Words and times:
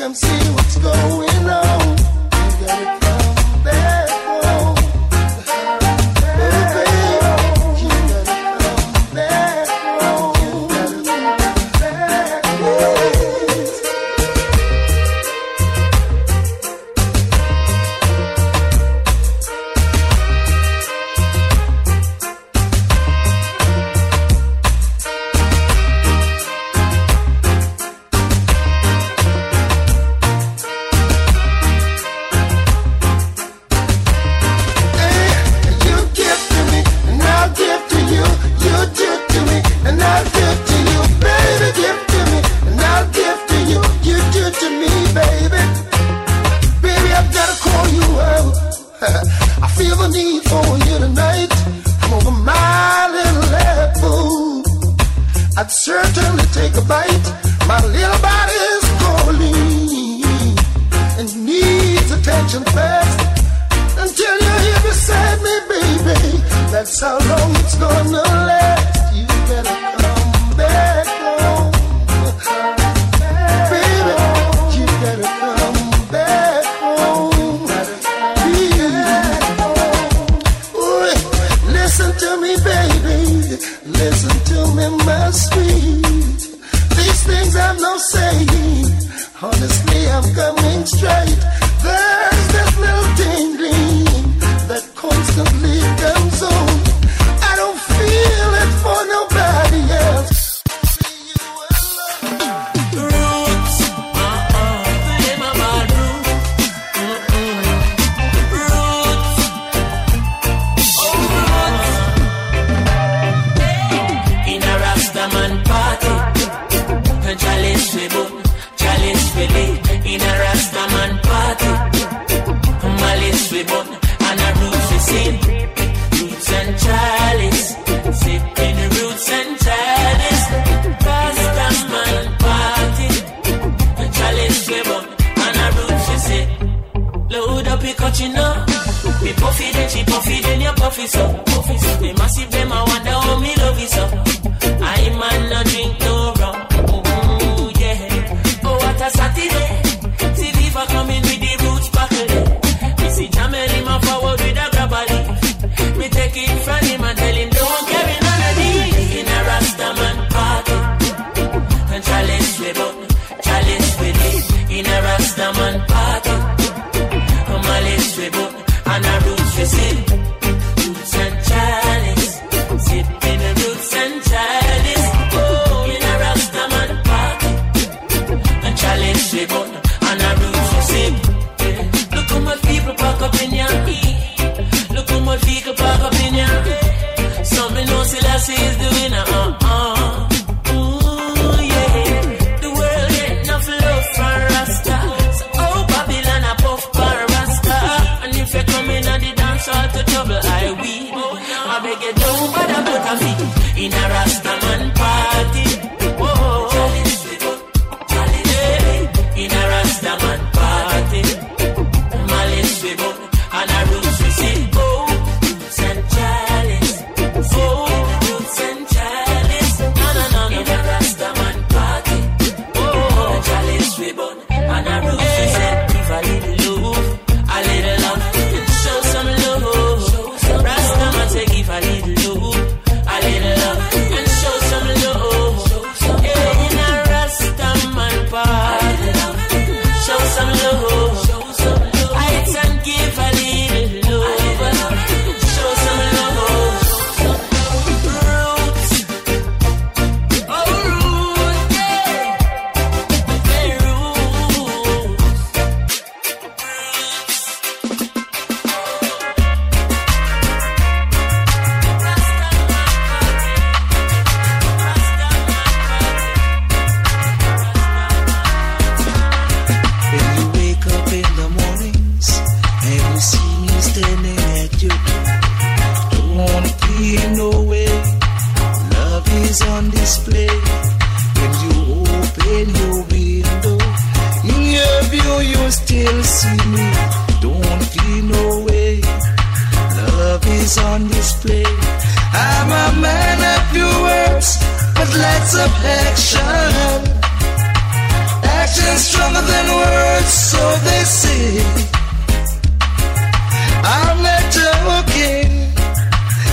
come 0.00 0.14
see 0.14 0.49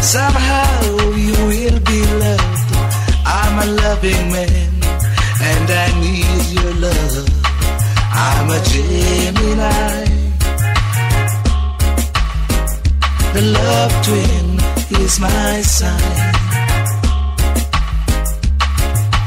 Somehow 0.08 0.82
you 1.18 1.34
will 1.52 1.80
be 1.82 2.00
loved. 2.24 2.72
I'm 3.26 3.60
a 3.60 3.72
loving 3.84 4.32
man, 4.32 4.72
and 5.52 5.70
I 5.70 5.88
need 6.00 6.44
your 6.58 6.74
love. 6.76 7.28
I'm 8.14 8.50
a 8.50 8.60
Gemini. 8.72 10.06
The 13.34 13.42
love 13.60 13.94
twin 14.06 14.48
is 15.04 15.20
my 15.20 15.62
sign. 15.62 16.32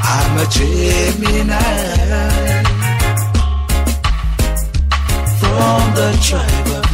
I'm 0.02 0.38
a 0.38 0.46
Gemini 0.56 1.60
from 5.40 5.80
the 5.94 6.10
tribe 6.22 6.68
of 6.78 6.89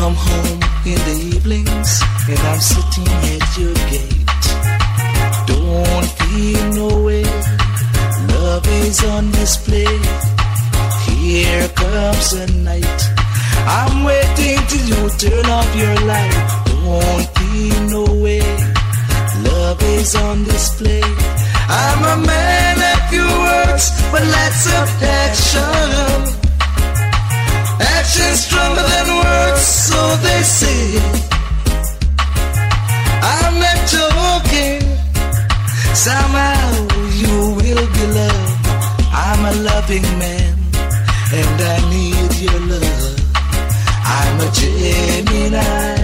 come 0.00 0.14
home 0.16 0.60
in 0.88 0.98
the 1.08 1.16
evenings 1.36 2.00
and 2.26 2.40
I'm 2.48 2.60
sitting 2.72 3.10
at 3.34 3.46
your 3.60 3.74
gate. 3.92 4.44
Don't 5.50 6.08
feel 6.20 6.64
no 6.80 6.88
way, 7.04 7.24
love 8.32 8.64
is 8.80 9.04
on 9.04 9.30
display. 9.32 9.92
Here 11.04 11.68
comes 11.80 12.30
the 12.32 12.46
night. 12.70 13.00
I'm 13.76 14.04
waiting 14.08 14.60
till 14.70 14.86
you 14.92 15.02
turn 15.20 15.46
off 15.58 15.70
your 15.76 15.96
light. 16.12 16.48
Don't 16.72 17.26
feel 17.36 17.80
no 17.96 18.04
way, 18.24 18.46
love 19.50 19.82
is 19.82 20.14
on 20.14 20.44
display. 20.44 21.04
I'm 21.68 22.00
a 22.14 22.16
man 22.26 22.76
of 22.90 22.98
few 23.10 23.30
words, 23.48 23.84
but 24.10 24.24
lots 24.36 24.64
of 24.80 24.86
action. 25.26 26.20
Action 27.96 28.32
stronger 28.44 28.86
than 28.92 29.08
words 29.20 29.49
so 29.60 30.16
they 30.16 30.42
say. 30.42 30.98
I'm 33.22 33.54
not 33.64 33.78
joking. 33.96 34.80
Somehow 35.94 36.70
you 37.22 37.34
will 37.60 37.86
be 37.96 38.04
loved. 38.18 38.66
I'm 39.12 39.44
a 39.44 39.54
loving 39.70 40.08
man, 40.18 40.54
and 41.38 41.56
I 41.74 41.76
need 41.94 42.32
your 42.44 42.60
love. 42.72 43.18
I'm 44.18 44.36
a 44.40 44.48
Gemini. 44.58 46.00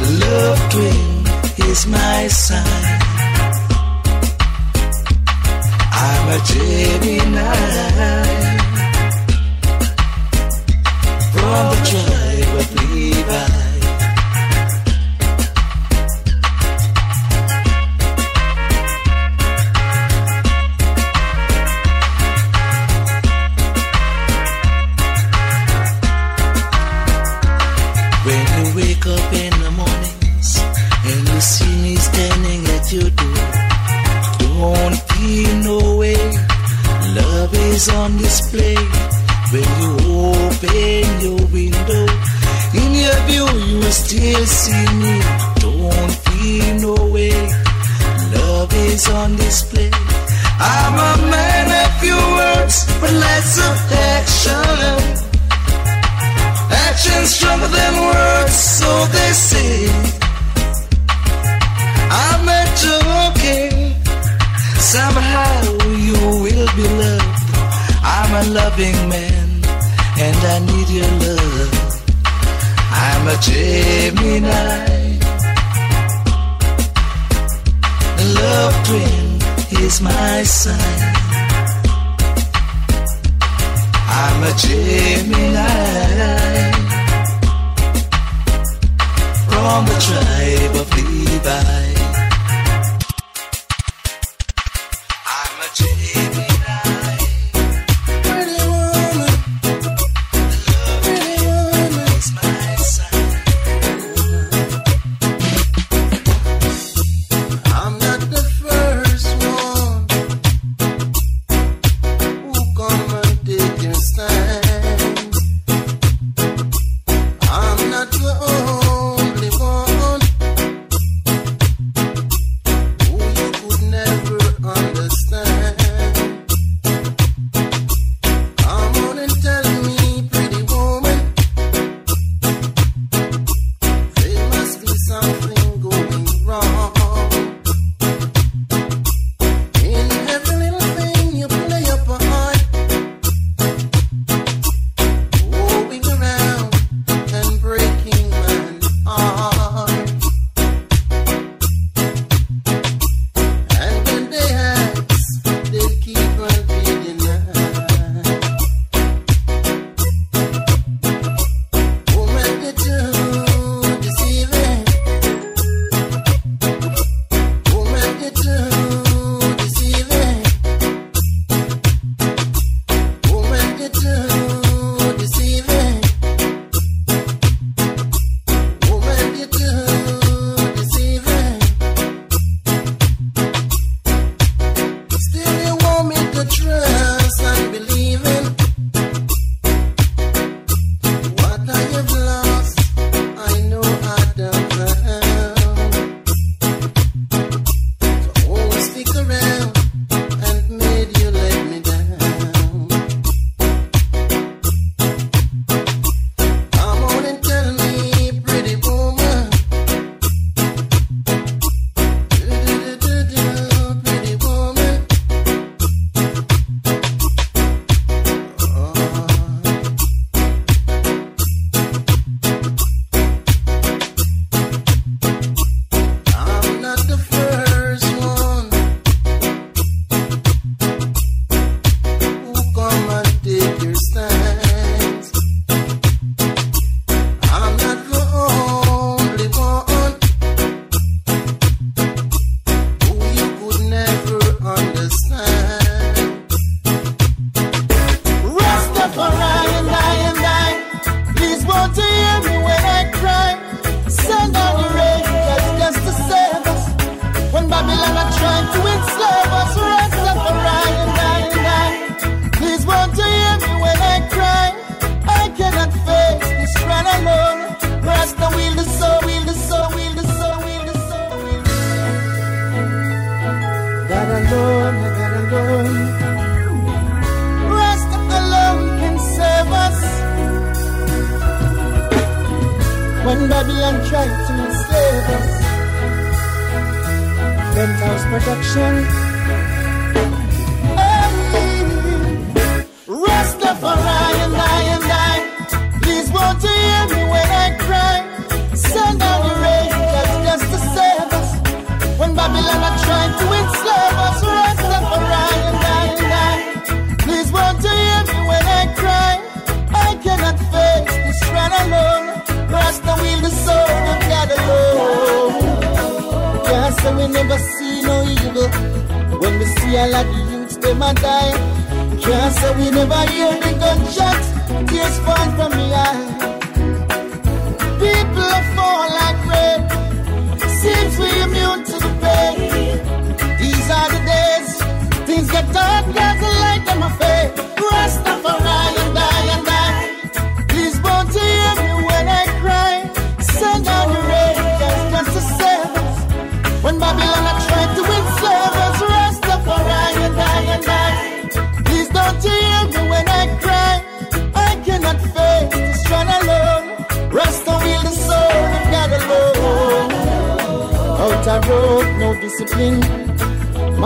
The 0.00 0.08
love 0.24 0.60
twin 0.72 1.16
is 1.70 1.86
my 1.86 2.28
sign. 2.28 3.00
I'm 5.92 6.28
a 6.28 6.38
Gemini 6.50 7.96
of 11.46 11.70
the 11.70 11.80
tribe 11.84 12.60
of 12.60 12.90
Levi. 12.92 13.65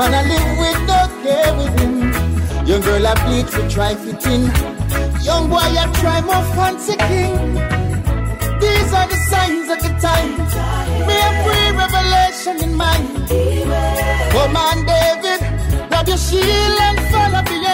I 0.03 0.23
live 0.33 0.59
with 0.63 0.81
no 0.89 1.01
care 1.23 1.53
with 1.59 1.79
him. 1.79 2.67
Young 2.67 2.81
girl, 2.81 3.07
I 3.07 3.15
bleed 3.27 3.49
for 3.49 3.69
try 3.69 3.95
fitting. 3.95 4.45
Young 5.23 5.51
boy, 5.51 5.59
I 5.59 5.91
try 6.01 6.21
more 6.23 6.45
fancy 6.55 6.97
king. 6.97 7.55
These 8.61 8.93
are 8.93 9.09
the 9.09 9.17
signs 9.31 9.69
of 9.69 9.79
the 9.85 9.93
time. 10.01 10.31
Me 11.07 11.17
a 11.29 11.31
free 11.45 11.71
revelation 11.77 12.63
in 12.65 12.75
mind. 12.77 13.29
Come 14.33 14.57
on, 14.57 14.87
David, 14.87 15.41
grab 15.89 16.09
your 16.09 16.17
shield 16.17 16.81
and 16.81 16.99
follow 17.13 17.43
behind. 17.43 17.70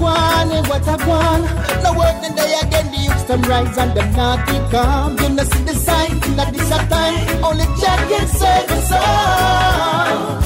Hey, 0.00 0.06
what 0.06 0.16
a 0.16 0.24
guan, 0.24 0.50
hey, 0.50 0.62
what 0.70 0.88
a 0.88 0.96
guan. 1.04 1.82
No 1.82 1.92
working 1.92 2.34
day 2.34 2.54
again, 2.62 2.90
the 2.90 2.98
youths 3.04 3.24
them 3.24 3.42
rise 3.42 3.76
and 3.76 3.94
them 3.94 4.12
not 4.16 4.46
be 4.46 4.56
calm. 4.70 5.18
You 5.18 5.28
know 5.28 5.44
see 5.44 5.62
the 5.64 5.74
sign, 5.74 6.18
a 6.38 6.50
this 6.50 6.70
a 6.70 6.78
time. 6.88 7.44
Only 7.44 7.66
Jah 7.80 8.00
can 8.08 8.26
save 8.26 8.70
us 8.70 8.92
all. 8.92 10.40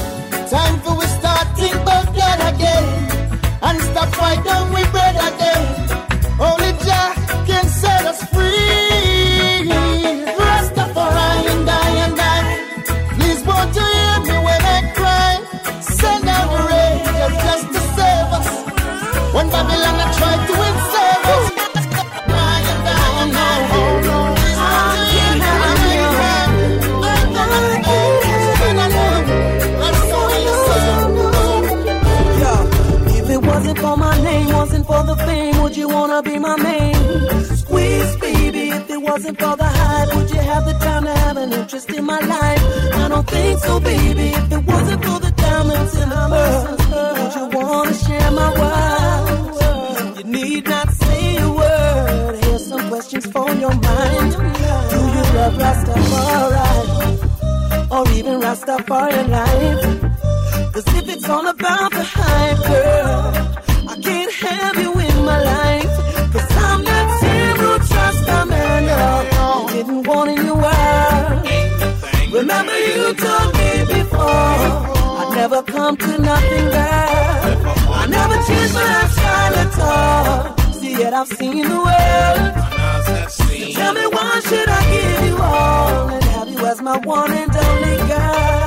Time 0.49 0.79
for 0.81 0.97
we 0.97 1.05
start 1.05 1.47
think 1.55 1.73
about 1.75 2.05
God 2.13 2.53
again. 2.53 3.31
And 3.61 3.81
stop 3.81 4.09
fighting 4.15 4.73
with 4.73 4.91
bread 4.91 5.15
again. 5.15 5.64
Wanna 36.15 36.29
be 36.31 36.39
my 36.39 36.55
main? 36.57 36.95
Squeeze, 37.43 38.15
baby, 38.17 38.69
if 38.69 38.89
it 38.89 39.01
wasn't 39.01 39.37
for 39.39 39.55
the 39.57 39.65
hype, 39.65 40.15
would 40.15 40.29
you 40.29 40.39
have 40.39 40.65
the 40.65 40.73
time 40.73 41.03
to 41.03 41.13
have 41.13 41.37
an 41.37 41.51
interest 41.51 41.89
in 41.89 42.05
my 42.05 42.19
life? 42.19 42.61
I 42.93 43.07
don't 43.09 43.27
think 43.27 43.59
so, 43.59 43.79
baby. 43.79 44.29
If 44.29 44.51
it 44.51 44.63
wasn't 44.65 45.03
for 45.05 45.19
the 45.19 45.31
diamonds 45.31 45.93
in 46.01 46.09
the 46.09 46.25
world, 46.33 46.79
would 47.19 47.35
you 47.39 47.47
wanna 47.57 47.93
share 47.93 48.31
my 48.31 48.49
world? 48.59 50.17
You 50.17 50.23
need 50.23 50.67
not 50.67 50.89
say 50.93 51.37
a 51.37 51.49
word. 51.49 52.35
Here's 52.43 52.65
some 52.65 52.87
questions 52.89 53.25
for 53.25 53.49
your 53.63 53.75
mind. 53.75 54.31
Do 54.91 54.99
you 55.15 55.23
love 55.37 55.55
Rastafari? 55.63 57.11
Or 57.91 58.03
even 58.17 58.35
Rastafari 58.45 59.23
life? 59.37 59.83
Cause 60.73 60.87
if 60.99 61.09
it's 61.09 61.27
all 61.29 61.47
about 61.47 61.91
the 61.91 62.03
hype, 62.03 62.61
girl, 62.71 63.33
I 63.91 63.95
can't 64.01 64.33
have 64.33 64.77
you 64.83 64.91
in 64.93 65.25
my 65.25 65.39
life. 65.43 65.94
Didn't 69.75 70.07
want 70.07 70.29
in 70.29 70.45
your 70.45 70.55
world. 70.55 71.45
Remember 72.31 72.77
you 72.87 73.13
told 73.25 73.49
me 73.59 73.71
before, 73.95 74.69
I'd 75.21 75.31
never 75.35 75.61
come 75.63 75.97
to 75.97 76.11
nothing, 76.17 76.67
girl. 76.75 77.49
I 78.01 78.05
never 78.17 78.37
changed 78.47 78.73
my 78.73 78.85
lifestyle 78.95 79.55
at 79.63 79.73
all. 79.91 80.73
See, 80.79 80.93
yet 81.01 81.13
I've 81.13 81.27
seen 81.27 81.63
the 81.73 81.79
world. 81.87 82.43
So 83.37 83.43
tell 83.77 83.93
me 83.99 84.05
why 84.15 84.31
should 84.47 84.69
I 84.79 84.81
give 84.93 85.21
you 85.29 85.37
all 85.37 86.09
and 86.09 86.23
have 86.35 86.49
you 86.53 86.65
as 86.71 86.81
my 86.81 86.97
one 86.99 87.31
and 87.33 87.55
only 87.55 87.97
girl? 88.07 88.64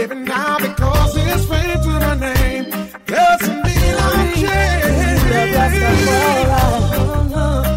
Baby, 0.00 0.14
now 0.14 0.56
because 0.56 1.14
it's 1.14 1.44
fame 1.44 1.78
to 1.82 1.88
my 2.00 2.14
name, 2.14 2.64
doesn't 3.04 3.62
mean 3.66 3.96
I'm 4.08 4.32
changed. 4.32 5.24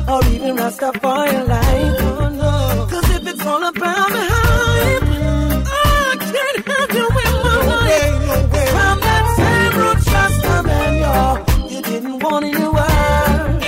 Or 0.08 0.24
even 0.32 0.56
Rastafari 0.56 1.40
life. 1.50 1.98
Cause 2.92 3.10
if 3.18 3.28
it's 3.28 3.46
all 3.46 3.64
about 3.68 4.10
the 4.16 4.24
hype, 4.32 5.04
I 5.68 6.16
can't 6.32 6.60
have 6.66 6.92
you 6.96 7.08
in 7.26 7.36
my 7.44 7.58
life. 7.74 8.24
I'm 8.86 9.00
that 9.02 9.26
same 9.36 9.74
root 9.82 10.00
Rasta 10.14 10.56
man, 10.64 10.92
y'all. 11.02 11.36
You 11.70 11.80
didn't 11.82 12.18
want 12.20 12.46
in 12.46 12.52
your 12.54 12.72
world. 12.72 13.64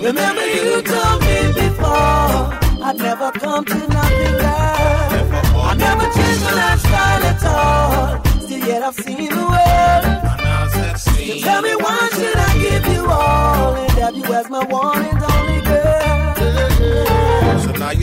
Remember 0.00 0.46
you 0.46 0.80
told 0.80 1.18
me 1.26 1.36
before 1.60 2.38
I'd 2.86 2.96
never 2.98 3.32
come 3.32 3.64
to 3.64 3.78
nothing, 3.88 4.38
girl. 4.38 4.73
My 6.44 6.52
lifestyle 6.52 7.24
at 7.32 7.44
all. 7.44 8.24
Still 8.40 8.66
yet 8.68 8.82
I've 8.82 8.94
seen 8.94 9.30
the 9.30 9.46
world. 9.54 11.00
So 11.00 11.10
tell 11.40 11.62
me 11.62 11.74
why 11.76 12.08
should 12.12 12.36
I 12.36 12.52
give 12.58 12.86
you 12.92 13.06
all 13.06 13.74
and 13.74 13.90
have 13.92 14.16
you 14.16 14.24
as 14.34 14.50
my 14.50 14.64
one 14.66 15.13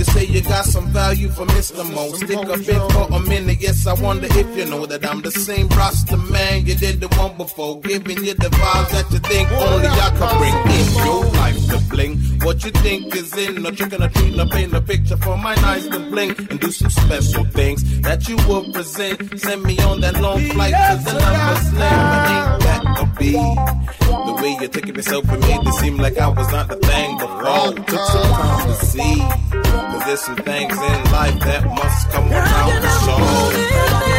you 0.01 0.05
say 0.05 0.25
you 0.25 0.41
got 0.41 0.65
some 0.65 0.87
value 0.87 1.29
for 1.29 1.45
Mr. 1.45 1.83
Mo. 1.93 2.11
Stick 2.13 2.37
a 2.37 2.57
bit 2.57 2.91
for 2.91 3.07
a 3.13 3.19
minute. 3.19 3.61
Yes, 3.61 3.85
I 3.85 3.93
wonder 4.01 4.25
if 4.31 4.57
you 4.57 4.65
know 4.65 4.87
that 4.87 5.05
I'm 5.05 5.21
the 5.21 5.29
same 5.29 5.67
Rasta 5.67 6.17
man 6.17 6.65
you 6.65 6.73
did 6.73 7.01
the 7.01 7.07
one 7.21 7.37
before. 7.37 7.79
Giving 7.81 8.23
you 8.25 8.33
the 8.33 8.49
vibes 8.49 8.91
that 8.95 9.11
you 9.11 9.19
think 9.19 9.51
only 9.51 9.87
I 9.87 10.09
can 10.17 10.31
bring 10.39 10.57
in 10.77 10.87
your 11.05 11.25
life 11.41 11.59
to 11.69 11.77
bling. 11.91 12.17
What 12.41 12.63
you 12.63 12.71
think 12.71 13.15
is 13.15 13.37
in, 13.37 13.61
no 13.61 13.69
trick 13.69 13.93
or 13.93 14.07
treat, 14.07 14.35
no 14.35 14.45
paint 14.47 14.73
a 14.73 14.81
picture 14.81 15.17
for 15.17 15.37
my 15.37 15.53
eyes 15.69 15.87
to 15.89 15.99
blink 16.09 16.39
and 16.49 16.59
do 16.59 16.71
some 16.71 16.89
special 16.89 17.45
things 17.45 18.01
that 18.01 18.27
you 18.27 18.37
will 18.47 18.71
present. 18.71 19.39
Send 19.39 19.61
me 19.61 19.77
on 19.79 20.01
that 20.01 20.19
long 20.19 20.39
flight 20.49 20.73
to 20.73 21.03
the 21.05 21.19
number 21.19 21.61
slam. 21.69 22.61
A 22.97 23.06
be? 23.17 23.32
The 23.32 24.39
way 24.41 24.58
you're 24.60 24.69
taking 24.69 24.95
yourself 24.95 25.30
and 25.30 25.41
made 25.41 25.67
it 25.67 25.73
seem 25.75 25.97
like 25.97 26.17
I 26.17 26.27
was 26.27 26.51
not 26.51 26.67
the 26.67 26.75
thing 26.75 27.17
before. 27.17 27.73
Took 27.73 27.99
some 27.99 28.32
time 28.32 28.67
to 28.67 28.86
see. 28.86 29.15
Cause 29.51 30.06
there's 30.06 30.21
some 30.21 30.36
things 30.38 30.73
in 30.73 31.12
life 31.12 31.39
that 31.41 31.65
must 31.65 32.10
come 32.10 32.32
around 32.32 32.82
to 32.82 32.89
show. 33.06 34.11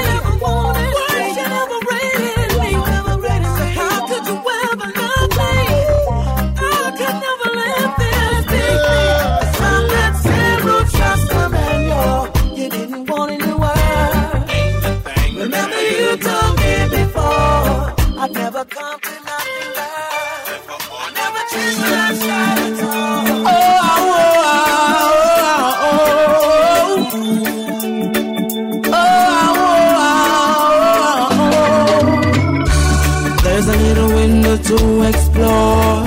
to 34.77 35.03
explore 35.03 36.05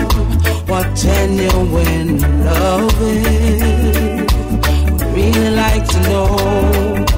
what 0.69 0.85
genuine 0.95 2.19
love 2.45 3.01
is. 3.01 4.31
Would 4.91 5.01
really 5.17 5.51
like 5.63 5.85
to 5.93 5.99
know. 6.09 6.27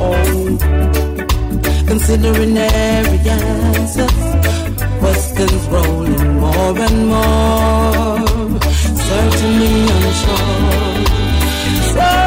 Oh, 0.05 0.57
considering 1.87 2.57
every 2.57 3.19
answer, 3.29 4.09
questions 4.99 5.63
rolling 5.75 6.33
more 6.43 6.75
and 6.87 6.99
more. 7.13 8.27
Certainly 9.09 9.73
unsure. 9.95 11.05
So 11.93 12.26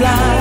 light. 0.00 0.31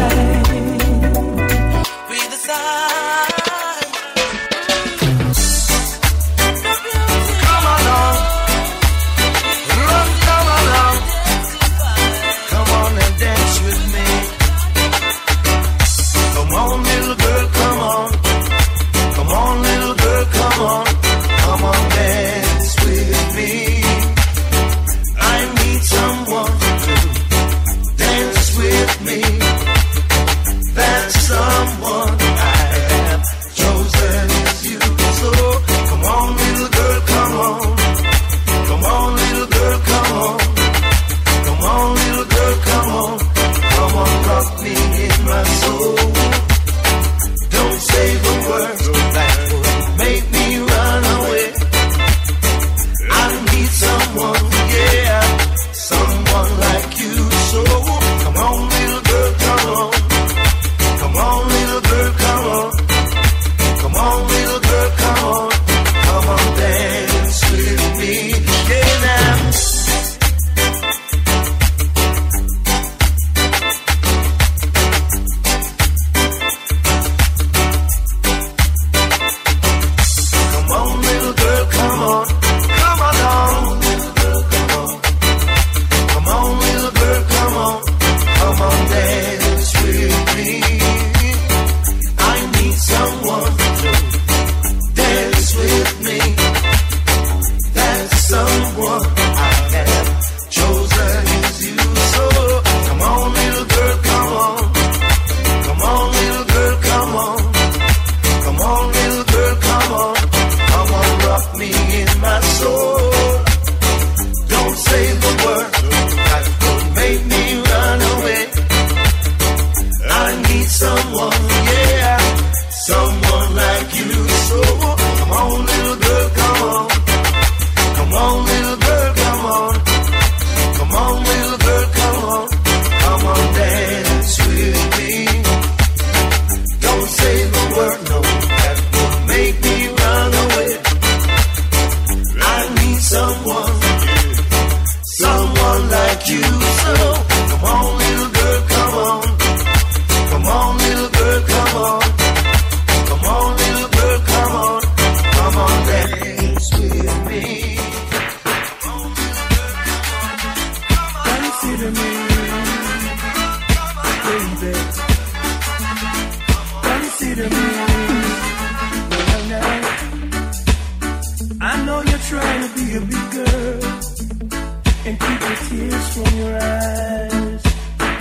and 175.12 175.20
keep 175.20 175.40
the 175.40 175.56
tears 175.68 176.08
from 176.14 176.32
your 176.40 176.56
eyes. 176.56 177.64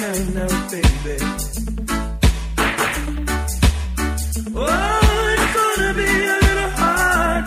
now, 0.01 0.17
now, 0.37 0.53
baby. 0.71 1.17
Oh, 4.57 5.35
it's 5.35 5.51
gonna 5.59 5.93
be 6.01 6.11
a 6.35 6.39
little 6.47 6.73
hard 6.81 7.45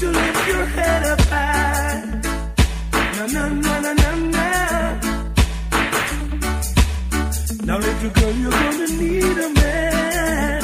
to 0.00 0.06
lift 0.18 0.42
your 0.52 0.64
head 0.76 1.02
up 1.12 1.20
high. 1.32 2.02
No, 3.16 3.24
no, 3.36 3.42
no, 3.66 3.74
no, 3.84 3.92
no, 4.02 4.10
no. 4.36 4.48
Now, 7.66 7.78
little 7.78 8.10
girl, 8.16 8.34
you're 8.42 8.58
gonna 8.62 8.88
need 9.02 9.38
a 9.46 9.50
man. 9.60 10.62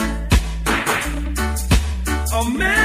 A 2.33 2.51
man. 2.59 2.84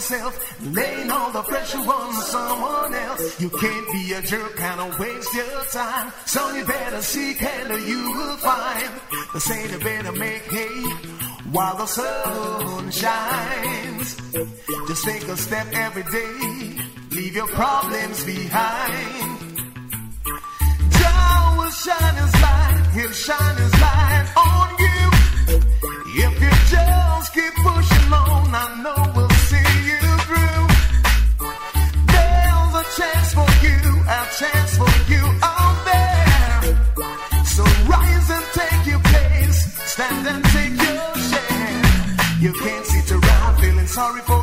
yourself, 0.00 0.62
laying 0.62 1.10
all 1.10 1.30
the 1.30 1.42
pressure 1.42 1.76
on 1.78 2.14
someone 2.14 2.94
else. 2.94 3.38
You 3.38 3.50
can't 3.50 3.92
be 3.92 4.12
a 4.14 4.22
jerk, 4.22 4.56
kind 4.56 4.80
of 4.80 4.98
waste 4.98 5.34
your 5.34 5.64
time. 5.70 6.10
So 6.24 6.40
you 6.56 6.64
better 6.64 7.02
seek 7.02 7.36
help, 7.36 7.68
you 7.86 8.02
will 8.16 8.36
find. 8.38 8.90
The 9.34 9.40
say 9.40 9.70
you 9.70 9.78
better 9.78 10.12
make 10.12 10.44
hay 10.56 10.82
while 11.52 11.76
the 11.76 11.86
sun 11.86 12.90
shines. 12.90 14.16
Just 14.88 15.04
take 15.04 15.28
a 15.28 15.36
step 15.36 15.66
every 15.74 16.04
day, 16.04 16.80
leave 17.10 17.34
your 17.34 17.48
problems 17.48 18.24
behind. 18.24 19.38
Jah 20.96 21.56
will 21.58 21.74
shine 21.84 22.16
his 22.22 22.34
light, 22.46 22.90
he'll 22.94 23.12
shine 23.28 23.56
his 23.64 23.74
light 23.84 24.26
on 24.48 24.68
you. 24.86 25.00
If 26.24 26.40
you 26.44 26.52
just 26.74 27.34
keep 27.34 27.54
pushing 27.54 28.12
on, 28.12 28.54
I 28.54 28.82
know 28.82 29.09
sorry 43.90 44.22
for 44.22 44.39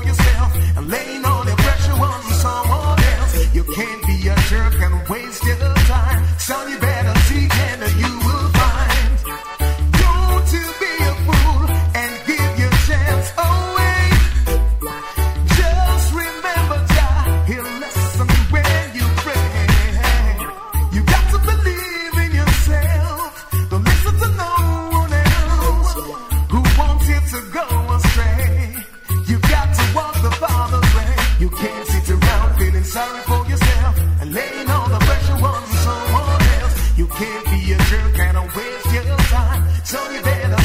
Don't 38.38 38.56
waste 38.56 38.94
your 38.94 39.18
time. 39.34 39.64
So 39.84 40.00
you 40.14 40.22
better 40.22 40.62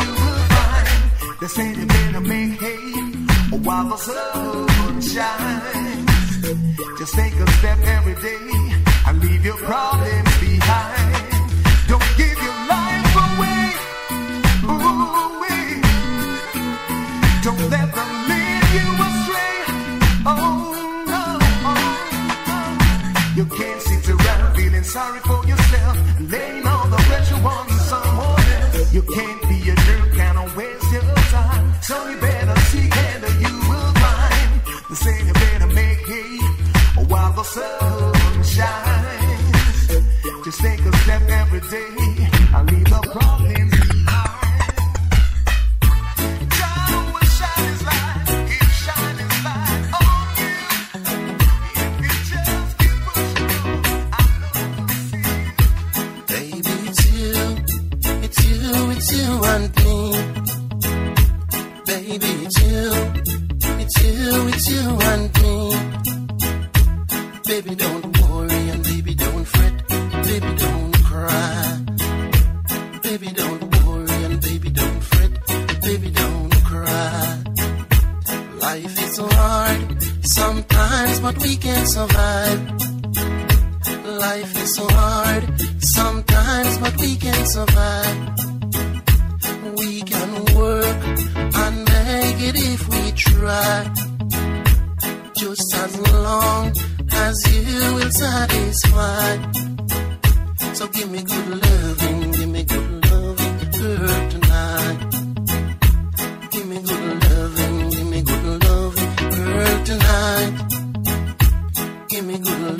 you 0.00 0.10
will 0.22 0.42
find. 0.54 0.88
They 1.40 1.46
say 1.56 1.68
you 1.78 1.86
better 1.86 2.20
make 2.20 2.60
while 3.66 3.86
the 3.90 3.96
sun 3.96 5.00
shines. 5.00 6.10
Just 6.98 7.14
take 7.14 7.34
a 7.44 7.46
step 7.58 7.78
every 7.96 8.16
day 8.26 8.46
and 9.06 9.14
leave 9.22 9.44
your 9.44 9.58
problems 9.70 10.34
behind. 10.40 11.30
Don't 11.86 12.08
give 12.20 12.38
your 12.46 12.58
life 12.74 13.14
away. 13.26 13.64
Ooh. 14.70 15.20
Don't 17.46 17.64
let 17.74 17.88
them 17.98 18.10
lead 18.30 18.64
you 18.76 18.88
astray. 19.06 19.56
Oh, 20.26 20.40
no. 21.12 21.24
Oh, 21.70 22.78
you 23.36 23.44
can't 23.58 23.80
sit 23.80 24.08
around 24.08 24.56
feeling 24.56 24.82
sorry 24.82 25.20
So 100.80 100.88
give 100.88 101.10
me 101.10 101.22
good 101.22 101.62
loving, 101.62 102.30
give 102.30 102.48
me 102.48 102.64
good 102.64 103.04
loving, 103.10 103.70
girl 103.78 104.30
tonight. 104.30 104.98
Give 106.50 106.66
me 106.68 106.80
good 106.80 107.24
loving, 107.24 107.90
give 107.90 108.06
me 108.06 108.22
good 108.22 108.64
loving, 108.64 109.14
girl 109.30 109.84
tonight. 109.84 110.56
Give 112.08 112.24
me 112.24 112.38
good 112.38 112.79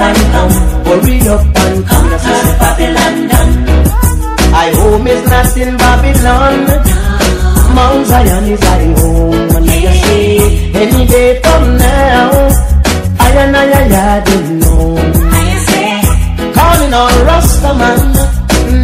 and 0.00 0.18
come. 0.34 0.54
Hurry 0.86 1.18
up 1.28 1.42
and 1.62 1.86
come. 1.88 2.08
Cause 2.10 2.50
Babylon 2.60 3.16
done. 3.30 3.52
I 4.62 4.68
home 4.78 5.06
is 5.06 5.22
not 5.30 5.56
in 5.56 5.76
Babylon. 5.76 6.56
Mount 7.74 8.06
Zion 8.06 8.44
is 8.52 8.62
I 8.62 8.84
home. 9.00 9.56
And 9.56 9.70
I 9.70 9.92
say, 10.02 10.72
any 10.82 11.06
day 11.06 11.40
from 11.42 11.62
now, 11.78 12.30
I 13.20 13.30
and 13.42 13.56
I, 13.56 13.64
I, 13.70 13.84
I 14.16 14.24
don't 14.24 14.58
know. 14.60 14.96
Calling 16.56 16.94
on 16.94 17.12
Rastaman, 17.28 18.00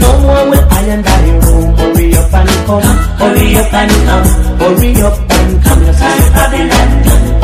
no 0.00 0.10
more 0.22 0.44
will 0.50 0.66
I 0.70 0.82
and 0.94 1.06
I 1.06 1.38
roam. 1.44 1.76
Hurry 1.76 2.14
up 2.14 2.32
and 2.34 2.50
come, 2.66 2.82
hurry 3.20 3.56
up 3.56 3.74
and 3.74 3.92
come, 4.06 4.26
hurry 4.60 5.02
up 5.02 5.25
and 5.46 5.62
come. 5.62 5.82
Yes, 5.86 6.02
I 6.02 6.16
Babylon. 6.36 6.90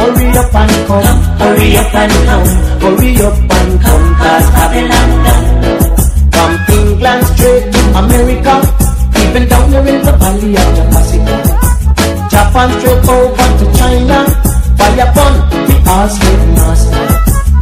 Hurry 0.03 0.27
up 0.43 0.55
and 0.61 0.77
come, 0.89 1.09
hurry 1.39 1.69
up 1.79 1.95
and 1.95 2.15
come, 2.27 2.49
hurry 2.83 3.11
up 3.23 3.39
and 3.57 3.73
come. 3.83 4.07
Cause 4.21 4.49
Babylon. 4.57 5.11
From 6.35 6.53
England 6.77 7.23
straight 7.31 7.65
to 7.73 7.81
America, 8.01 8.55
even 9.23 9.45
down 9.49 9.71
there 9.71 9.87
in 9.87 9.99
the 10.07 10.13
valley 10.21 10.53
of 10.63 10.69
the 10.77 10.85
Pacific. 10.93 11.43
Japan 12.33 12.69
straight 12.79 13.09
over 13.15 13.49
to 13.59 13.67
China, 13.79 14.19
fire 14.79 15.07
upon 15.07 15.33
the 15.69 16.09
slave 16.15 16.45
master. 16.59 17.07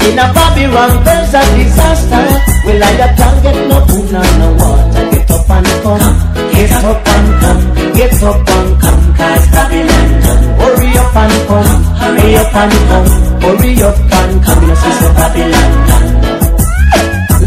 In 0.07 0.18
a 0.18 0.26
Babylon 0.32 0.93
there's 1.05 1.34
a 1.34 1.43
disaster. 1.57 2.24
Well, 2.64 2.82
I 2.82 3.14
can't 3.18 3.43
get 3.43 3.59
no 3.68 3.78
food 3.86 4.12
nor 4.12 4.28
no 4.41 4.49
water. 4.61 5.05
Get 5.11 5.30
up 5.30 5.51
and 5.51 5.66
come, 5.82 6.09
get 6.53 6.84
up 6.84 7.09
and 7.14 7.28
come, 7.41 7.79
get 7.95 8.22
up 8.22 8.36
and 8.36 8.80
come. 8.80 9.14
Cause 9.16 9.47
Babylon 9.55 10.09
done. 10.22 10.43
Hurry 10.61 10.91
up 10.99 11.16
and 11.16 11.36
come, 11.49 11.70
hurry 12.01 12.36
up 12.36 12.55
and 12.55 12.72
come, 12.88 13.09
hurry 13.43 13.82
up 13.82 13.99
and 14.18 14.45
come. 14.45 14.70
It's 14.70 15.03
a 15.05 15.09
Babylon 15.18 15.70
done. 15.88 16.09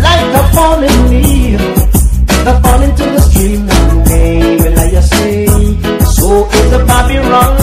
Like 0.06 0.34
a 0.39 0.44
falling 0.54 1.02
leaf, 1.10 1.60
the 2.46 2.54
fall 2.64 2.82
into 2.82 3.04
the 3.04 3.22
stream 3.22 3.68
one 3.68 4.04
day. 4.06 4.58
Well, 4.58 4.80
I 4.80 5.00
say, 5.02 5.46
so 6.18 6.50
is 6.50 6.72
the 6.72 6.84
Babylon. 6.88 7.54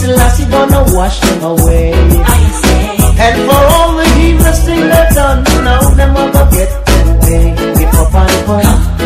Selassie 0.00 0.50
gonna 0.50 0.84
wash 0.96 1.20
them 1.20 1.42
away. 1.44 1.92
And 3.22 3.36
for 3.46 3.62
all 3.74 3.96
the 3.96 4.04
heathens 4.16 4.60
thing 4.64 4.80
they've 4.80 5.14
done, 5.14 5.44
now 5.64 5.80
them 5.94 6.14
gonna 6.14 6.50
get 6.50 6.70
them 6.86 7.18
way. 7.20 7.54
Get 7.78 7.94
up 7.94 8.14
and 8.14 8.46
come, 8.46 8.99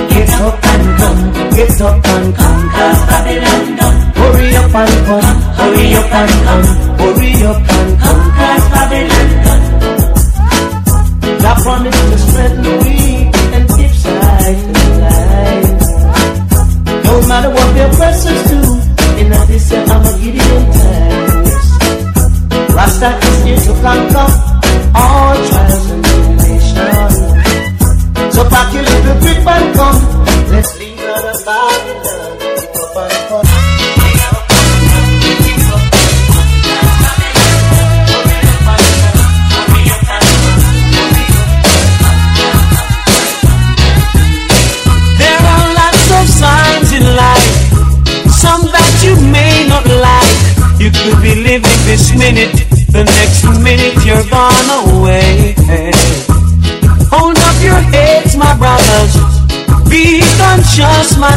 get 1.05 1.11
up 1.11 1.17
and 1.17 1.35
come, 1.35 1.53
get 1.57 1.81
up 1.81 2.07
and 2.07 2.35
come. 2.37 2.71
Cause 2.71 3.01
Babylon 3.09 3.77
done. 3.77 3.99
Hurry 4.15 4.57
up 4.57 4.75
and 4.75 5.07
come, 5.07 5.29
hurry 5.59 5.95
up 5.95 6.13
and 6.21 6.33
come, 6.47 6.65
hurry 6.99 7.33
up 7.45 7.71
and 7.77 8.01
come. 8.01 8.23
Cause 8.39 8.65
Babylon 8.73 9.34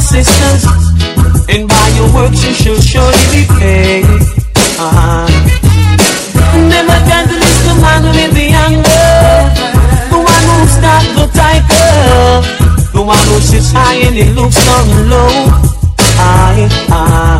sisters. 0.07 0.63
And 1.51 1.67
by 1.67 1.87
your 1.99 2.07
works 2.15 2.39
you 2.47 2.55
shall 2.55 2.79
surely 2.79 3.25
be 3.35 3.43
paid. 3.59 4.07
Uh-huh. 4.79 5.27
Never 6.71 6.97
can 7.11 7.27
to 7.27 7.35
list 7.35 7.61
the 7.67 7.75
man 7.83 8.03
with 8.15 8.31
the 8.31 8.47
anger. 8.55 9.11
The 10.07 10.19
one 10.19 10.45
who 10.47 10.59
starts 10.71 11.11
the 11.19 11.27
tiger. 11.35 11.91
The 12.95 13.03
one 13.03 13.23
who 13.27 13.37
sits 13.43 13.71
high 13.75 13.99
and 14.07 14.15
he 14.15 14.31
looks 14.31 14.55
down 14.63 14.87
low. 15.11 15.51
Aye, 16.19 16.67
ah. 16.89 17.39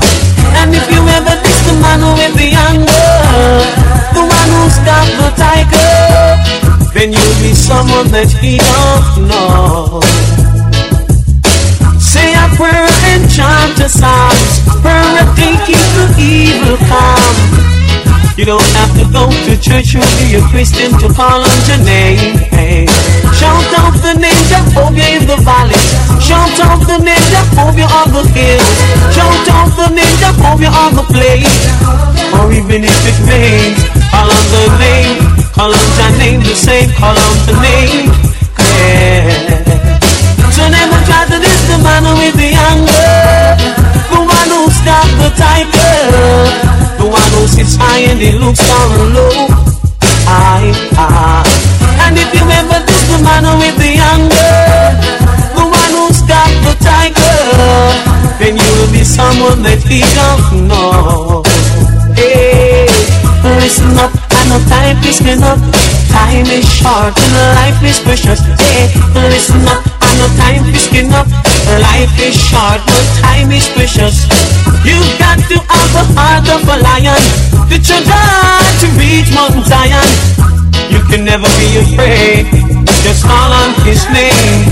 And 0.59 0.76
if 0.76 0.86
you 0.91 0.99
ever 0.99 1.36
diss 1.43 1.59
the 1.68 1.76
man 1.80 2.03
with 2.20 2.36
the 2.36 2.51
anger, 2.68 3.15
the 4.11 4.24
one 4.28 4.49
who 4.51 4.63
stopped 4.76 5.15
the 5.24 5.30
tiger, 5.39 5.95
then 6.93 7.13
you'll 7.15 7.39
be 7.39 7.55
someone 7.55 8.11
that 8.11 8.30
he 8.43 8.59
don't 8.59 9.28
know. 9.30 10.47
A 12.60 13.88
psalm. 13.88 14.34
Prayer 14.82 15.24
can 15.38 15.55
keep 15.70 15.78
the 15.93 16.10
evil 16.18 16.76
calm. 16.89 17.36
You 18.36 18.45
don't 18.45 18.70
have 18.76 18.91
to 18.97 19.05
go 19.14 19.30
to 19.30 19.53
church 19.62 19.93
or 19.93 20.01
be 20.18 20.36
a 20.36 20.41
Christian 20.49 20.91
to 20.99 21.08
call 21.14 21.45
on 21.45 21.60
your 21.70 21.78
name. 21.86 22.36
Hey. 22.49 22.88
Shout 23.38 23.70
out 23.78 23.93
the 24.01 24.18
name 24.20 24.43
Jehovah 24.49 25.08
in 25.08 25.24
the 25.30 25.38
valley. 25.45 25.78
Shout 26.20 26.60
out 26.60 26.82
the 26.84 26.97
name 26.97 27.22
Jehovah 27.30 27.88
on 27.95 28.10
the 28.12 28.26
hill. 28.36 28.60
Shout 29.14 29.47
out 29.53 29.72
the 29.78 29.93
name 29.93 30.18
Jehovah 30.18 30.74
on 30.74 30.95
the 30.99 31.07
he 59.88 60.03
don't 60.13 60.67
know. 60.67 61.43
Hey, 62.15 62.88
listen 63.63 63.95
up, 63.97 64.11
I 64.31 64.39
know 64.51 64.59
time 64.67 64.99
is 65.03 65.19
enough. 65.23 65.59
Time 66.11 66.45
is 66.47 66.67
short 66.67 67.15
and 67.15 67.33
life 67.55 67.79
is 67.83 67.99
precious. 67.99 68.39
Hey, 68.67 68.91
listen 69.31 69.63
up, 69.67 69.81
I 70.03 70.11
know 70.19 70.29
time 70.35 70.67
is 70.75 70.88
enough. 70.91 71.27
Life 71.67 72.15
is 72.19 72.35
short, 72.35 72.83
but 72.83 73.05
time 73.23 73.51
is 73.51 73.67
precious. 73.71 74.27
You've 74.83 75.13
got 75.19 75.39
to 75.51 75.57
have 75.59 75.89
the 75.95 76.03
heart 76.15 76.47
of 76.51 76.63
a 76.67 76.77
lion. 76.83 77.23
The 77.71 77.79
try 77.79 78.63
to 78.83 78.88
reach 78.99 79.31
Mount 79.35 79.65
Zion. 79.67 80.07
You 80.91 80.99
can 81.07 81.23
never 81.23 81.47
be 81.59 81.79
afraid. 81.83 82.47
Just 83.03 83.23
call 83.23 83.51
on 83.51 83.73
His 83.88 84.03
name. 84.11 84.67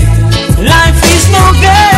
Life 0.60 1.00
is 1.04 1.24
no 1.32 1.52
game. 1.60 1.95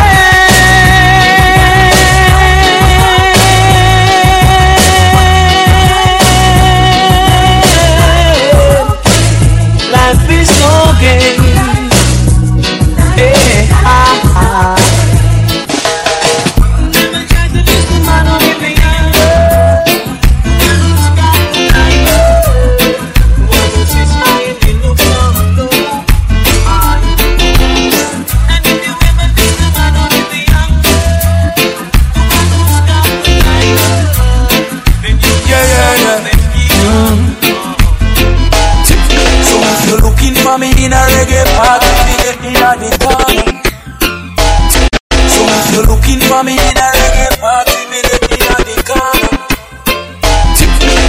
Eh, 46.39 46.45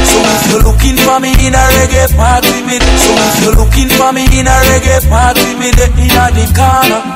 so 0.03 0.19
if 0.27 0.43
you're 0.51 0.59
looking 0.67 0.99
for 0.99 1.21
me 1.23 1.31
in 1.47 1.55
a 1.55 1.63
reggae 1.71 2.11
party, 2.19 2.67
me 2.67 2.83
So 2.99 3.15
if 3.15 3.39
you're 3.39 3.55
looking 3.55 3.87
for 3.95 4.11
me 4.11 4.27
in 4.27 4.51
a 4.51 4.57
reggae 4.67 4.99
party, 5.07 5.55
me 5.55 5.71
lady 5.71 6.11
on 6.19 6.35
the 6.35 6.51
corner. 6.51 7.15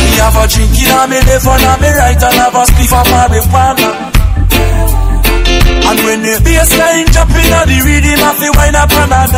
Me 0.00 0.16
have 0.16 0.32
a 0.40 0.48
drink 0.48 0.80
in 0.80 0.88
a 0.88 1.04
me 1.12 1.20
left 1.28 1.44
and 1.44 1.60
a 1.60 1.76
me 1.76 1.92
right 1.92 2.16
and 2.16 2.40
have 2.40 2.56
a 2.56 2.64
spliff 2.64 2.88
of 2.88 3.04
marijuana. 3.12 3.90
And 5.92 6.00
when 6.08 6.24
the 6.24 6.40
bassline 6.40 7.12
jumping 7.12 7.52
on 7.52 7.68
the 7.68 7.84
rhythm, 7.84 8.16
I 8.16 8.32
feel 8.40 8.56
wine 8.56 8.80
up 8.80 8.88
on 8.96 9.12
a 9.12 9.28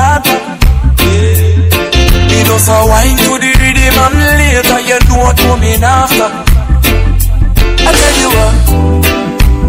Me 2.30 2.38
just 2.46 2.70
a 2.70 2.78
wine 2.86 3.18
to 3.26 3.42
the 3.42 3.50
rhythm 3.58 3.98
and 4.06 4.22
later 4.38 4.80
you 4.86 5.02
know 5.10 5.18
what 5.18 5.36
coming 5.36 5.82
after. 5.82 6.51
I 7.88 7.90
tell 8.00 8.16
you 8.22 8.28
what, 8.36 8.54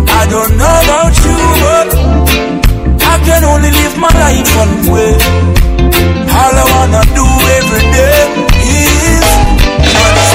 I 0.09 0.23
don't 0.33 0.53
know 0.61 0.75
about 0.85 1.13
you, 1.25 1.37
but 1.63 1.87
I 3.01 3.15
can 3.25 3.43
only 3.43 3.71
live 3.71 3.95
my 3.97 4.13
life 4.23 4.49
one 4.63 4.75
way. 4.93 5.13
All 6.33 6.55
I 6.63 6.65
wanna 6.73 7.03
do 7.17 7.27
every 7.57 7.83
day 7.97 8.17
is 8.63 9.25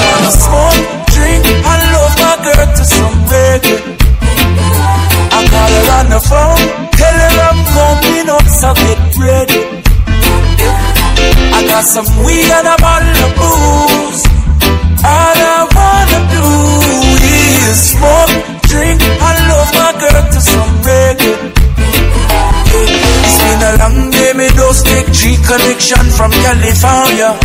wanna 0.05 0.31
smoke, 0.31 0.79
drink, 1.13 1.43
and 1.45 1.81
love 1.95 2.15
my 2.23 2.35
girl 2.45 2.67
to 2.77 2.83
some 2.85 3.15
reggae. 3.31 3.77
I 5.31 5.39
call 5.51 5.71
her 5.77 5.87
on 5.99 6.07
the 6.13 6.21
phone, 6.29 6.63
tell 6.99 7.17
her 7.23 7.33
I'm 7.49 7.59
coming 7.75 8.29
up, 8.29 8.45
so 8.59 8.69
get 8.73 9.01
ready. 9.17 9.61
I 11.57 11.59
got 11.67 11.83
some 11.83 12.09
weed 12.23 12.49
and 12.57 12.67
a 12.67 12.75
bottle 12.79 13.23
of 13.25 13.31
booze. 13.39 13.88
Smoke, 17.73 18.33
drink, 18.67 19.01
and 19.01 19.37
love 19.49 19.71
my 19.73 19.91
girl 19.99 20.23
to 20.31 20.39
some 20.41 20.73
reggae. 20.85 21.35
It's 22.71 23.37
been 23.43 23.61
a 23.61 23.71
long 23.81 24.09
day, 24.11 24.33
me 24.33 24.47
those 24.57 24.81
take 24.83 25.11
G 25.11 25.37
connection 25.45 26.05
from 26.17 26.31
California. 26.31 27.37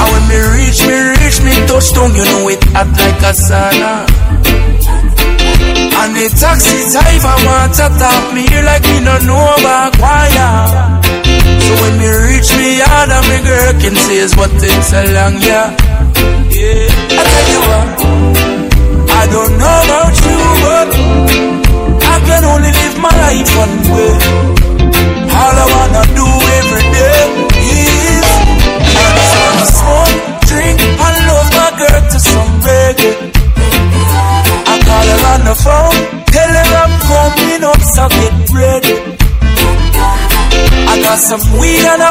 And 0.00 0.08
when 0.10 0.24
me 0.30 0.38
reach, 0.56 0.80
me 0.86 0.96
reach, 1.20 1.38
me 1.44 1.54
touchdown, 1.68 2.14
you 2.16 2.24
know 2.24 2.48
it 2.48 2.62
hot 2.72 2.90
like 2.96 3.22
a 3.22 3.32
sauna. 3.36 4.06
And 6.00 6.16
the 6.16 6.26
taxi 6.32 6.80
driver 6.88 7.36
want 7.44 7.74
to 7.76 7.86
talk 8.00 8.32
me 8.32 8.48
like 8.64 8.82
me 8.88 9.04
no 9.04 9.18
know 9.28 9.44
about 9.60 9.92
choir. 10.00 11.00
So 11.60 11.72
when 11.84 11.94
me 12.00 12.08
reach 12.08 12.50
me 12.56 12.78
yard 12.80 13.10
and 13.12 13.26
me 13.28 13.38
girl 13.44 13.72
can 13.84 13.94
say 13.94 14.24
what 14.34 14.50
it's 14.56 14.92
a 14.96 15.02
long 15.12 15.36
yeah. 15.44 15.76
Yeah, 16.50 16.88
I 19.20 19.26
don't 19.30 19.54
know 19.60 19.76
about 19.84 20.14
you, 20.26 20.40
but 20.64 20.88
I 22.14 22.16
can 22.26 22.42
only 22.52 22.72
live 22.80 22.96
my 22.98 23.12
life 23.24 23.50
one 23.56 23.76
way. 23.92 24.12
All 25.40 25.56
I 25.64 25.66
wanna 25.74 26.04
do 26.16 26.26
every 26.58 26.86
day 26.96 27.20
is 27.60 28.26
smoke, 29.76 30.16
drink, 30.48 30.78
and 30.80 31.16
love 31.28 31.48
my 31.60 31.70
girl 31.80 32.00
to 32.12 32.18
some 32.18 32.52
reggae. 32.64 33.14
I 34.72 34.74
call 34.86 35.06
her 35.12 35.22
on 35.32 35.40
the 35.44 35.56
phone, 35.64 35.98
tell 36.34 36.52
her 36.58 36.68
I'm 36.82 36.94
coming 37.10 37.62
up, 37.64 37.80
so 37.94 38.04
get 38.08 38.34
ready. 38.56 38.96
I 40.92 40.94
got 41.02 41.18
some 41.18 41.44
weed 41.58 41.84
and 41.84 42.02
a 42.02 42.10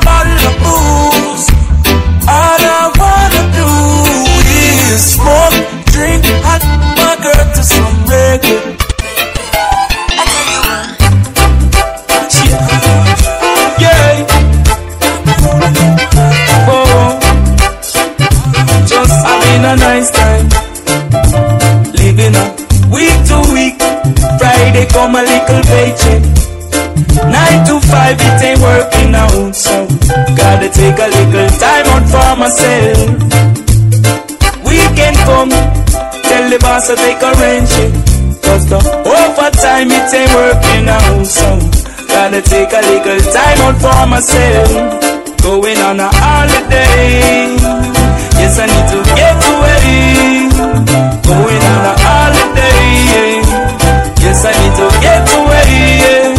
it 40.14 40.16
ain't 40.16 40.34
working 40.34 40.90
out, 40.90 41.26
so 41.26 41.46
gotta 42.08 42.42
take 42.42 42.72
a 42.74 42.82
little 42.82 43.20
time 43.32 43.60
out 43.62 43.78
for 43.78 44.08
myself. 44.08 44.70
Going 45.42 45.78
on 45.78 46.00
a 46.00 46.10
holiday, 46.10 47.54
yes, 48.42 48.58
I 48.60 48.66
need 48.66 48.88
to 48.90 49.00
get 49.14 49.38
away. 49.54 50.50
Going 51.30 51.62
on 51.62 51.84
a 51.86 51.96
holiday, 52.02 53.42
yes, 54.22 54.46
I 54.46 54.54
need 54.58 54.76
to 54.82 54.88
get 55.06 55.30
away. 55.38 56.34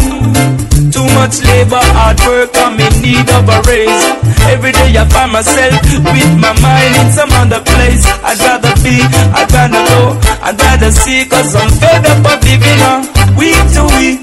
Too 0.91 1.07
much 1.15 1.39
labor, 1.47 1.81
hard 1.95 2.19
work, 2.27 2.51
I'm 2.55 2.79
in 2.79 2.93
need 3.01 3.29
of 3.31 3.47
a 3.47 3.61
raise. 3.67 4.03
Every 4.51 4.71
day 4.71 4.91
I 4.99 5.07
find 5.07 5.31
myself 5.31 5.79
with 6.11 6.33
my 6.39 6.51
mind 6.59 6.95
in 6.99 7.09
some 7.11 7.31
other 7.39 7.63
place. 7.63 8.03
I'd 8.19 8.39
rather 8.39 8.75
be, 8.83 8.99
I'd 9.31 9.47
rather 9.51 9.83
go, 9.87 10.19
I'd 10.43 10.59
rather 10.59 10.91
see, 10.91 11.25
cause 11.25 11.55
I'm 11.55 11.71
fed 11.79 12.05
up 12.05 12.35
of 12.35 12.43
living 12.43 12.81
on 12.83 13.20
week 13.37 13.59
to 13.75 13.83
week. 13.97 14.21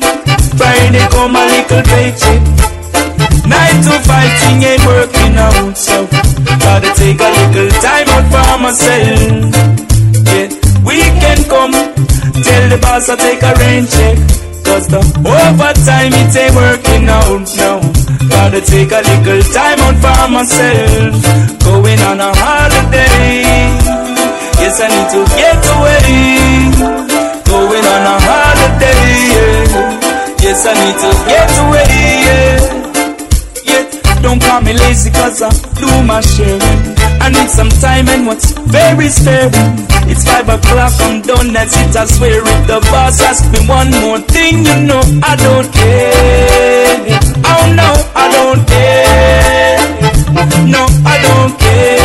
Friday 0.58 1.04
come 1.12 1.36
a 1.36 1.42
little 1.46 1.82
paycheck. 1.86 2.42
Nine 3.46 3.78
to 3.86 3.94
five 4.04 4.32
thing 4.40 4.62
ain't 4.62 4.84
working 4.84 5.36
out, 5.38 5.76
so 5.76 6.06
gotta 6.60 6.92
take 6.94 7.20
a 7.20 7.30
little 7.30 7.70
time 7.80 8.08
out 8.12 8.26
for 8.32 8.58
myself. 8.60 9.54
Yeah, 10.28 10.48
weekend 10.84 11.48
come, 11.48 11.72
tell 12.44 12.64
the 12.68 12.78
boss 12.82 13.08
I 13.08 13.16
take 13.16 13.42
a 13.42 13.52
rain 13.60 13.86
check. 13.86 14.18
Cause 14.68 14.86
the 14.86 15.00
overtime 15.24 16.12
it 16.12 16.36
ain't 16.36 16.54
working 16.54 17.08
out 17.08 17.48
now. 17.56 17.80
Gotta 18.28 18.60
take 18.60 18.92
a 18.92 19.00
little 19.00 19.42
time 19.48 19.80
out 19.80 19.96
for 19.96 20.28
myself. 20.28 21.16
Going 21.64 22.00
on 22.04 22.20
a 22.20 22.30
holiday. 22.36 23.72
Yes, 24.60 24.80
I 24.82 24.88
need 24.92 25.08
to 25.16 25.24
get 25.40 25.64
away. 25.72 26.68
Going 27.48 27.86
on 27.86 28.02
a 28.02 28.20
holiday. 28.20 28.47
I 30.66 30.74
need 30.74 30.96
to 31.02 31.10
get 31.30 31.50
away. 31.62 31.86
Yeah. 32.26 32.58
Yeah. 33.64 34.20
Don't 34.22 34.40
call 34.42 34.60
me 34.60 34.72
lazy 34.72 35.10
cause 35.10 35.42
I 35.42 35.50
do 35.78 35.88
my 36.06 36.20
sharing. 36.20 36.96
I 37.20 37.30
need 37.30 37.50
some 37.50 37.68
time 37.68 38.08
and 38.08 38.26
what's 38.26 38.52
very 38.52 39.08
sparing. 39.08 39.88
It's 40.10 40.24
five 40.24 40.48
o'clock, 40.48 40.92
I'm 41.00 41.20
done, 41.20 41.52
that's 41.52 41.76
it, 41.76 41.94
I 41.94 42.06
swear 42.06 42.40
If 42.40 42.66
the 42.66 42.80
boss 42.90 43.20
asks 43.20 43.46
me 43.52 43.60
one 43.68 43.90
more 44.00 44.18
thing, 44.18 44.64
you 44.64 44.76
know 44.88 45.02
I 45.22 45.36
don't 45.36 45.68
care 45.70 47.18
Oh 47.44 47.64
no, 47.76 47.92
I 48.16 48.26
don't 48.32 48.66
care 48.66 49.76
No, 50.64 50.86
I 51.04 51.20
don't 51.20 51.60
care 51.60 51.97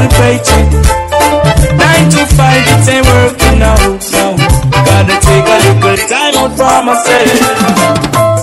little 0.00 0.18
paycheck 0.18 0.72
Nine 1.76 2.10
to 2.10 2.26
five, 2.34 2.64
it 2.66 2.88
ain't 2.88 3.06
working 3.06 3.62
out, 3.62 3.78
no. 4.12 4.36
Gotta 4.70 5.16
take 5.20 5.46
a 5.46 5.58
little 5.60 5.96
time 6.08 6.34
out 6.36 6.56
for 6.56 6.82
myself 6.84 8.39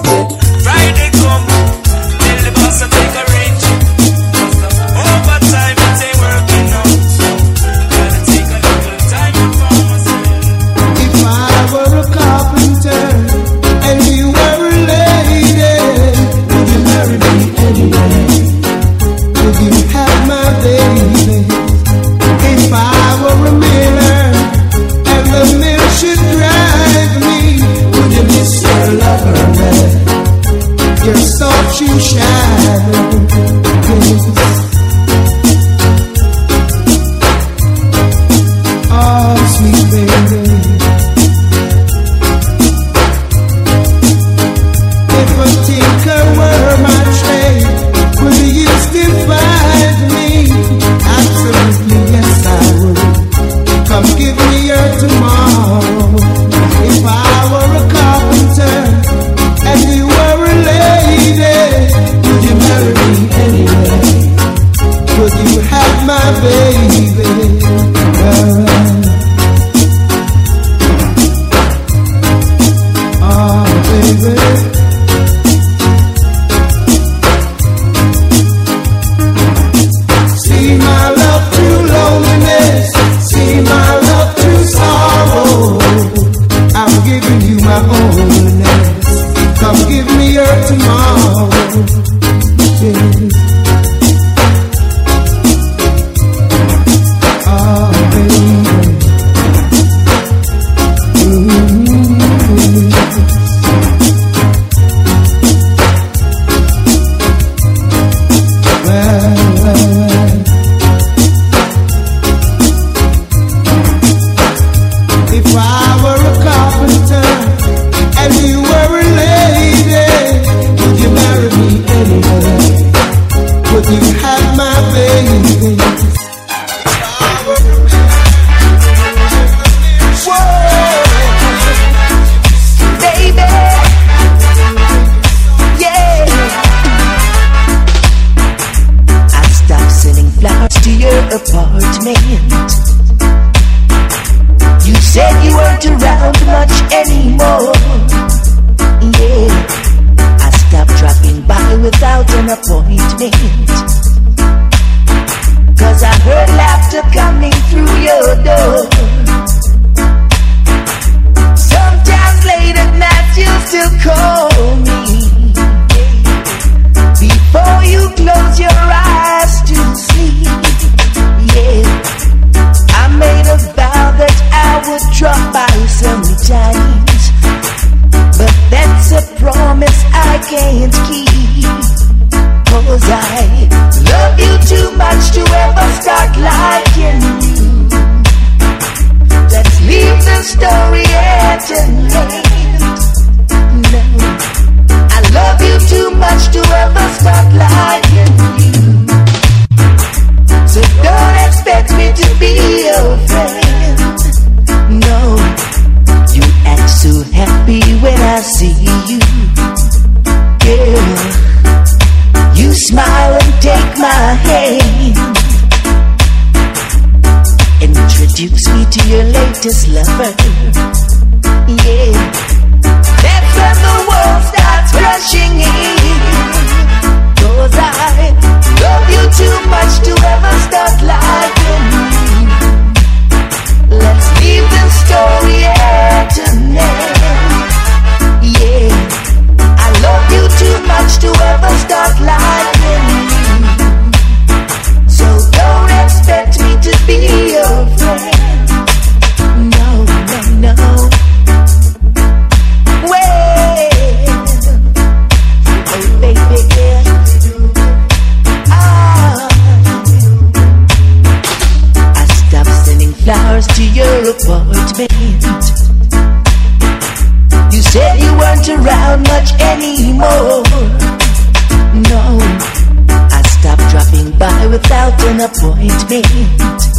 without 275.56 276.97